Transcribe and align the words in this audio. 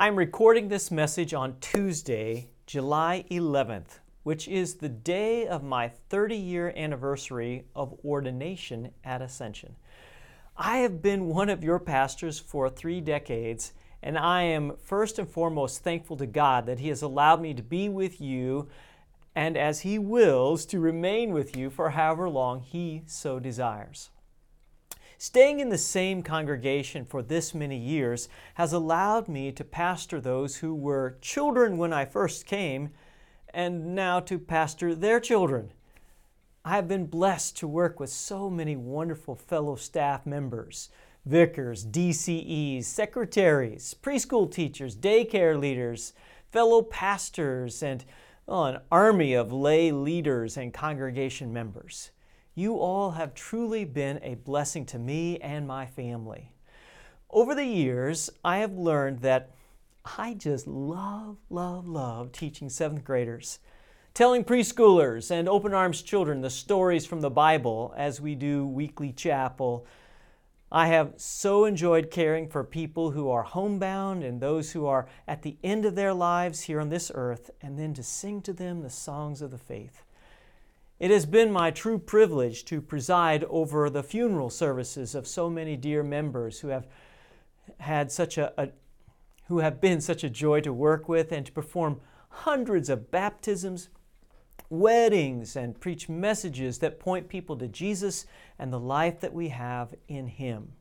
I'm 0.00 0.14
recording 0.14 0.68
this 0.68 0.92
message 0.92 1.34
on 1.34 1.56
Tuesday, 1.60 2.50
July 2.66 3.24
11th, 3.32 3.98
which 4.22 4.46
is 4.46 4.76
the 4.76 4.88
day 4.88 5.48
of 5.48 5.64
my 5.64 5.88
30 5.88 6.36
year 6.36 6.72
anniversary 6.76 7.64
of 7.74 7.98
ordination 8.04 8.92
at 9.02 9.22
Ascension. 9.22 9.74
I 10.56 10.76
have 10.78 11.02
been 11.02 11.26
one 11.26 11.48
of 11.48 11.64
your 11.64 11.80
pastors 11.80 12.38
for 12.38 12.70
three 12.70 13.00
decades, 13.00 13.72
and 14.00 14.16
I 14.16 14.42
am 14.42 14.76
first 14.76 15.18
and 15.18 15.28
foremost 15.28 15.82
thankful 15.82 16.16
to 16.18 16.26
God 16.26 16.66
that 16.66 16.78
He 16.78 16.90
has 16.90 17.02
allowed 17.02 17.42
me 17.42 17.52
to 17.54 17.62
be 17.64 17.88
with 17.88 18.20
you 18.20 18.68
and 19.34 19.56
as 19.56 19.80
He 19.80 19.98
wills 19.98 20.64
to 20.66 20.78
remain 20.78 21.32
with 21.32 21.56
you 21.56 21.70
for 21.70 21.90
however 21.90 22.30
long 22.30 22.60
He 22.60 23.02
so 23.06 23.40
desires. 23.40 24.10
Staying 25.20 25.58
in 25.58 25.68
the 25.68 25.78
same 25.78 26.22
congregation 26.22 27.04
for 27.04 27.22
this 27.22 27.52
many 27.52 27.76
years 27.76 28.28
has 28.54 28.72
allowed 28.72 29.26
me 29.26 29.50
to 29.50 29.64
pastor 29.64 30.20
those 30.20 30.58
who 30.58 30.72
were 30.72 31.18
children 31.20 31.76
when 31.76 31.92
I 31.92 32.04
first 32.04 32.46
came 32.46 32.90
and 33.52 33.96
now 33.96 34.20
to 34.20 34.38
pastor 34.38 34.94
their 34.94 35.18
children. 35.18 35.72
I 36.64 36.76
have 36.76 36.86
been 36.86 37.06
blessed 37.06 37.56
to 37.56 37.66
work 37.66 37.98
with 37.98 38.10
so 38.10 38.48
many 38.48 38.76
wonderful 38.76 39.34
fellow 39.34 39.74
staff 39.74 40.24
members 40.24 40.88
vicars, 41.26 41.84
DCEs, 41.84 42.84
secretaries, 42.84 43.96
preschool 44.00 44.48
teachers, 44.48 44.96
daycare 44.96 45.58
leaders, 45.58 46.12
fellow 46.52 46.80
pastors, 46.80 47.82
and 47.82 48.04
oh, 48.46 48.64
an 48.64 48.80
army 48.92 49.34
of 49.34 49.52
lay 49.52 49.90
leaders 49.90 50.56
and 50.56 50.72
congregation 50.72 51.52
members. 51.52 52.12
You 52.58 52.80
all 52.80 53.12
have 53.12 53.34
truly 53.34 53.84
been 53.84 54.18
a 54.20 54.34
blessing 54.34 54.84
to 54.86 54.98
me 54.98 55.38
and 55.38 55.64
my 55.64 55.86
family. 55.86 56.50
Over 57.30 57.54
the 57.54 57.64
years, 57.64 58.30
I 58.44 58.58
have 58.58 58.72
learned 58.72 59.20
that 59.20 59.54
I 60.18 60.34
just 60.34 60.66
love, 60.66 61.36
love, 61.50 61.86
love 61.86 62.32
teaching 62.32 62.68
seventh 62.68 63.04
graders, 63.04 63.60
telling 64.12 64.42
preschoolers 64.42 65.30
and 65.30 65.48
open 65.48 65.72
arms 65.72 66.02
children 66.02 66.40
the 66.40 66.50
stories 66.50 67.06
from 67.06 67.20
the 67.20 67.30
Bible 67.30 67.94
as 67.96 68.20
we 68.20 68.34
do 68.34 68.66
weekly 68.66 69.12
chapel. 69.12 69.86
I 70.72 70.88
have 70.88 71.12
so 71.16 71.64
enjoyed 71.64 72.10
caring 72.10 72.48
for 72.48 72.64
people 72.64 73.12
who 73.12 73.30
are 73.30 73.44
homebound 73.44 74.24
and 74.24 74.40
those 74.40 74.72
who 74.72 74.84
are 74.84 75.06
at 75.28 75.42
the 75.42 75.58
end 75.62 75.84
of 75.84 75.94
their 75.94 76.12
lives 76.12 76.62
here 76.62 76.80
on 76.80 76.88
this 76.88 77.12
earth, 77.14 77.52
and 77.62 77.78
then 77.78 77.94
to 77.94 78.02
sing 78.02 78.42
to 78.42 78.52
them 78.52 78.82
the 78.82 78.90
songs 78.90 79.42
of 79.42 79.52
the 79.52 79.58
faith. 79.58 80.02
It 80.98 81.12
has 81.12 81.26
been 81.26 81.52
my 81.52 81.70
true 81.70 81.98
privilege 81.98 82.64
to 82.66 82.80
preside 82.80 83.44
over 83.44 83.88
the 83.88 84.02
funeral 84.02 84.50
services 84.50 85.14
of 85.14 85.28
so 85.28 85.48
many 85.48 85.76
dear 85.76 86.02
members 86.02 86.60
who 86.60 86.68
have 86.68 86.88
had 87.78 88.10
such 88.10 88.36
a, 88.36 88.52
a 88.60 88.70
who 89.46 89.58
have 89.58 89.80
been 89.80 90.00
such 90.00 90.24
a 90.24 90.30
joy 90.30 90.60
to 90.60 90.72
work 90.72 91.08
with 91.08 91.32
and 91.32 91.46
to 91.46 91.52
perform 91.52 92.00
hundreds 92.28 92.90
of 92.90 93.10
baptisms, 93.10 93.88
weddings, 94.68 95.56
and 95.56 95.80
preach 95.80 96.08
messages 96.08 96.78
that 96.78 97.00
point 97.00 97.28
people 97.28 97.56
to 97.56 97.66
Jesus 97.66 98.26
and 98.58 98.72
the 98.72 98.80
life 98.80 99.20
that 99.20 99.32
we 99.32 99.48
have 99.48 99.94
in 100.06 100.26
Him. 100.26 100.72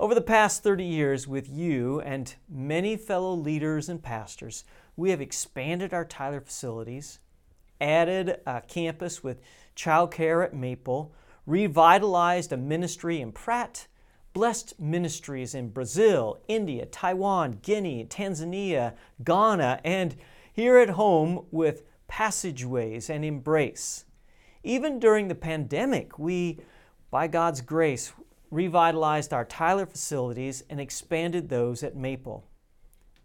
Over 0.00 0.14
the 0.14 0.20
past 0.20 0.62
30 0.62 0.84
years, 0.84 1.28
with 1.28 1.48
you 1.48 2.00
and 2.00 2.34
many 2.48 2.96
fellow 2.96 3.34
leaders 3.34 3.88
and 3.88 4.02
pastors, 4.02 4.64
we 4.96 5.10
have 5.10 5.20
expanded 5.20 5.92
our 5.92 6.04
Tyler 6.04 6.40
facilities, 6.40 7.18
added 7.80 8.40
a 8.46 8.60
campus 8.62 9.22
with 9.22 9.40
childcare 9.76 10.44
at 10.44 10.54
Maple, 10.54 11.14
revitalized 11.46 12.52
a 12.52 12.56
ministry 12.56 13.20
in 13.20 13.32
Pratt, 13.32 13.86
blessed 14.32 14.78
ministries 14.78 15.54
in 15.54 15.70
Brazil, 15.70 16.38
India, 16.48 16.86
Taiwan, 16.86 17.58
Guinea, 17.62 18.04
Tanzania, 18.04 18.94
Ghana, 19.24 19.80
and 19.84 20.16
here 20.52 20.78
at 20.78 20.90
home 20.90 21.46
with 21.50 21.84
passageways 22.08 23.08
and 23.08 23.24
embrace. 23.24 24.04
Even 24.62 24.98
during 24.98 25.28
the 25.28 25.34
pandemic, 25.34 26.18
we, 26.18 26.58
by 27.10 27.26
God's 27.26 27.60
grace, 27.60 28.12
revitalized 28.50 29.32
our 29.32 29.44
Tyler 29.44 29.86
facilities 29.86 30.64
and 30.68 30.80
expanded 30.80 31.48
those 31.48 31.82
at 31.82 31.96
Maple. 31.96 32.44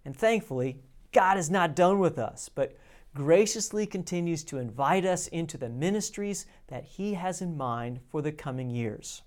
And 0.06 0.16
thankfully, 0.16 0.78
God 1.12 1.38
is 1.38 1.50
not 1.50 1.76
done 1.76 2.00
with 2.00 2.20
us, 2.20 2.50
but 2.54 2.78
graciously 3.14 3.86
continues 3.86 4.44
to 4.44 4.58
invite 4.58 5.06
us 5.06 5.28
into 5.28 5.58
the 5.58 5.70
ministries 5.70 6.46
that 6.68 6.84
He 6.84 7.14
has 7.14 7.42
in 7.42 7.56
mind 7.56 8.00
for 8.10 8.22
the 8.22 8.32
coming 8.32 8.70
years. 8.70 9.22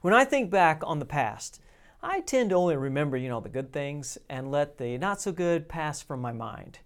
When 0.00 0.14
I 0.14 0.24
think 0.24 0.50
back 0.50 0.82
on 0.84 0.98
the 0.98 1.04
past, 1.04 1.60
I 2.02 2.20
tend 2.20 2.50
to 2.50 2.56
only 2.56 2.76
remember, 2.76 3.16
you 3.16 3.28
know, 3.28 3.40
the 3.40 3.48
good 3.48 3.72
things 3.72 4.18
and 4.28 4.50
let 4.50 4.78
the 4.78 4.98
not 4.98 5.20
so 5.20 5.32
good 5.32 5.68
pass 5.68 6.02
from 6.02 6.20
my 6.20 6.32
mind. 6.32 6.78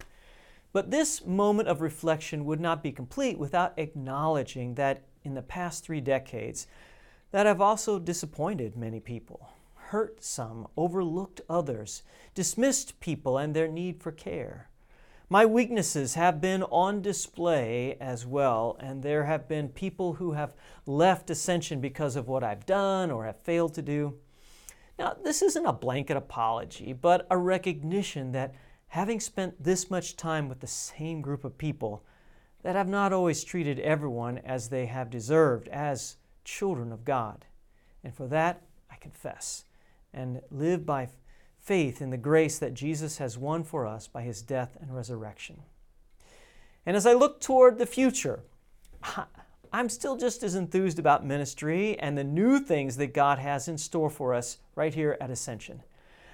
But 0.73 0.91
this 0.91 1.25
moment 1.25 1.69
of 1.69 1.81
reflection 1.81 2.45
would 2.45 2.59
not 2.59 2.83
be 2.83 2.91
complete 2.91 3.39
without 3.39 3.73
acknowledging 3.77 4.75
that 4.75 5.03
in 5.23 5.33
the 5.33 5.41
past 5.41 5.83
three 5.83 6.01
decades, 6.01 6.67
that 7.31 7.47
I've 7.47 7.61
also 7.61 7.97
disappointed 7.97 8.77
many 8.77 8.99
people, 8.99 9.49
hurt 9.75 10.23
some, 10.23 10.67
overlooked 10.77 11.41
others, 11.49 12.03
dismissed 12.35 12.99
people 12.99 13.37
and 13.37 13.55
their 13.55 13.67
need 13.67 14.01
for 14.01 14.11
care. 14.11 14.69
My 15.29 15.45
weaknesses 15.45 16.13
have 16.13 16.39
been 16.39 16.63
on 16.63 17.01
display 17.01 17.97
as 17.99 18.25
well, 18.25 18.77
and 18.79 19.03
there 19.03 19.25
have 19.25 19.45
been 19.45 19.67
people 19.67 20.13
who 20.13 20.31
have 20.31 20.53
left 20.85 21.29
Ascension 21.29 21.81
because 21.81 22.15
of 22.15 22.29
what 22.29 22.45
I've 22.45 22.65
done 22.65 23.11
or 23.11 23.25
have 23.25 23.43
failed 23.43 23.73
to 23.73 23.81
do. 23.81 24.19
Now, 24.97 25.17
this 25.21 25.41
isn't 25.41 25.65
a 25.65 25.73
blanket 25.73 26.15
apology, 26.15 26.93
but 26.93 27.27
a 27.29 27.37
recognition 27.37 28.31
that 28.31 28.55
having 28.87 29.19
spent 29.19 29.61
this 29.61 29.91
much 29.91 30.15
time 30.15 30.47
with 30.47 30.61
the 30.61 30.67
same 30.67 31.21
group 31.21 31.43
of 31.43 31.57
people, 31.57 32.05
that 32.63 32.77
I've 32.77 32.87
not 32.87 33.11
always 33.11 33.43
treated 33.43 33.79
everyone 33.79 34.37
as 34.37 34.69
they 34.69 34.85
have 34.85 35.09
deserved 35.09 35.67
as 35.67 36.15
children 36.45 36.93
of 36.93 37.03
God. 37.03 37.45
And 38.01 38.15
for 38.15 38.27
that, 38.27 38.61
I 38.89 38.95
confess 38.95 39.65
and 40.13 40.39
live 40.49 40.85
by 40.85 41.09
faith 41.67 42.01
in 42.01 42.11
the 42.11 42.17
grace 42.17 42.57
that 42.59 42.73
Jesus 42.73 43.17
has 43.17 43.37
won 43.37 43.61
for 43.61 43.85
us 43.85 44.07
by 44.07 44.21
his 44.21 44.41
death 44.41 44.77
and 44.79 44.95
resurrection. 44.95 45.57
And 46.85 46.95
as 46.95 47.05
I 47.05 47.11
look 47.11 47.41
toward 47.41 47.77
the 47.77 47.85
future, 47.85 48.39
I'm 49.73 49.89
still 49.89 50.15
just 50.15 50.43
as 50.43 50.55
enthused 50.55 50.97
about 50.97 51.25
ministry 51.25 51.99
and 51.99 52.17
the 52.17 52.23
new 52.23 52.61
things 52.61 52.95
that 52.95 53.13
God 53.13 53.37
has 53.39 53.67
in 53.67 53.77
store 53.77 54.09
for 54.09 54.33
us 54.33 54.59
right 54.75 54.93
here 54.93 55.17
at 55.19 55.29
Ascension. 55.29 55.83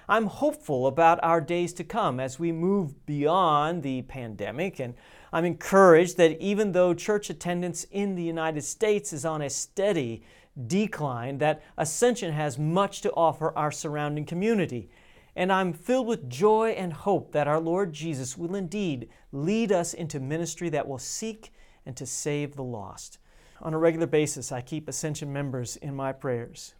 I'm 0.08 0.26
hopeful 0.26 0.86
about 0.86 1.18
our 1.24 1.40
days 1.40 1.72
to 1.74 1.84
come 1.84 2.20
as 2.20 2.38
we 2.38 2.52
move 2.52 3.04
beyond 3.04 3.82
the 3.82 4.02
pandemic, 4.02 4.78
and 4.78 4.94
I'm 5.32 5.44
encouraged 5.44 6.16
that 6.18 6.40
even 6.40 6.70
though 6.70 6.94
church 6.94 7.28
attendance 7.28 7.84
in 7.90 8.14
the 8.14 8.22
United 8.22 8.62
States 8.62 9.12
is 9.12 9.24
on 9.24 9.42
a 9.42 9.50
steady 9.50 10.22
decline, 10.68 11.38
that 11.38 11.60
Ascension 11.76 12.32
has 12.32 12.56
much 12.56 13.00
to 13.00 13.12
offer 13.14 13.52
our 13.58 13.72
surrounding 13.72 14.26
community 14.26 14.90
and 15.36 15.52
I'm 15.52 15.72
filled 15.72 16.06
with 16.06 16.28
joy 16.28 16.70
and 16.70 16.92
hope 16.92 17.32
that 17.32 17.48
our 17.48 17.60
Lord 17.60 17.92
Jesus 17.92 18.38
will 18.38 18.54
indeed 18.54 19.08
lead 19.32 19.72
us 19.72 19.94
into 19.94 20.20
ministry 20.20 20.68
that 20.70 20.86
will 20.86 20.98
seek 20.98 21.52
and 21.84 21.96
to 21.96 22.06
save 22.06 22.54
the 22.54 22.62
lost. 22.62 23.18
On 23.60 23.74
a 23.74 23.78
regular 23.78 24.06
basis, 24.06 24.52
I 24.52 24.60
keep 24.60 24.88
Ascension 24.88 25.32
members 25.32 25.76
in 25.76 25.94
my 25.94 26.12
prayers. 26.12 26.74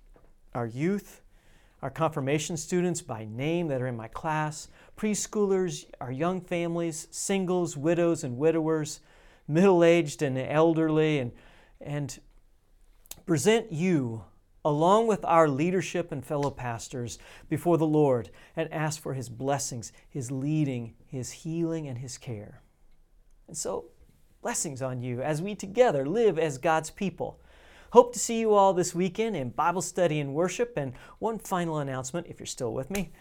Our 0.55 0.67
youth, 0.67 1.23
our 1.83 1.91
confirmation 1.91 2.57
students 2.57 3.03
by 3.03 3.25
name 3.25 3.69
that 3.69 3.83
are 3.83 3.87
in 3.87 3.97
my 3.97 4.09
class, 4.09 4.69
preschoolers, 4.97 5.87
our 6.01 6.13
young 6.13 6.41
families, 6.41 7.09
singles, 7.11 7.77
widows, 7.77 8.25
and 8.25 8.39
widowers, 8.39 9.01
middle 9.49 9.85
aged 9.85 10.23
and 10.23 10.39
elderly, 10.39 11.19
and, 11.19 11.33
and 11.81 12.21
present 13.27 13.73
you 13.73 14.25
along 14.65 15.07
with 15.07 15.25
our 15.25 15.49
leadership 15.49 16.11
and 16.11 16.25
fellow 16.25 16.51
pastors, 16.51 17.19
before 17.49 17.77
the 17.77 17.87
Lord 17.87 18.31
and 18.57 18.73
ask 18.73 19.01
for 19.01 19.15
His 19.15 19.29
blessings, 19.29 19.93
His 20.09 20.31
leading, 20.31 20.95
His 21.07 21.31
healing, 21.31 21.87
and 21.87 21.99
His 21.99 22.19
care. 22.19 22.63
And 23.47 23.57
so, 23.57 23.87
blessings 24.43 24.83
on 24.83 25.03
you 25.03 25.23
as 25.23 25.43
we 25.43 25.55
together 25.55 26.07
live 26.07 26.39
as 26.39 26.59
God's 26.59 26.91
people. 26.91 27.41
Hope 27.93 28.13
to 28.13 28.19
see 28.19 28.41
you 28.41 28.55
all 28.55 28.75
this 28.75 28.93
weekend 28.93 29.37
in 29.37 29.51
Bible 29.51 29.81
study 29.81 30.19
and 30.19 30.35
worship. 30.35 30.73
And 30.77 30.95
one 31.21 31.39
final 31.39 31.79
announcement, 31.79 32.27
if 32.29 32.41
you're 32.41 32.47
still 32.47 32.75
with 32.75 32.91
me. 32.91 33.13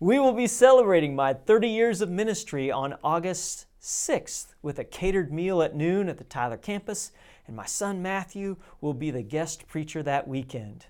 We 0.00 0.18
will 0.18 0.32
be 0.32 0.48
celebrating 0.48 1.14
my 1.14 1.34
30 1.34 1.68
years 1.68 2.00
of 2.00 2.10
ministry 2.10 2.68
on 2.70 2.96
August 3.04 3.66
6th 3.80 4.54
with 4.62 4.78
a 4.78 4.84
catered 4.84 5.32
meal 5.32 5.62
at 5.62 5.74
noon 5.74 6.08
at 6.08 6.18
the 6.18 6.24
Tyler 6.24 6.56
campus, 6.56 7.12
and 7.46 7.54
my 7.54 7.66
son 7.66 8.02
Matthew 8.02 8.56
will 8.80 8.94
be 8.94 9.10
the 9.10 9.22
guest 9.22 9.68
preacher 9.68 10.02
that 10.02 10.26
weekend. 10.26 10.86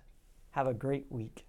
Have 0.53 0.67
a 0.67 0.75
great 0.75 1.07
week. 1.11 1.48